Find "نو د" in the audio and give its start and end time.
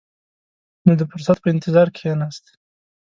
0.85-1.01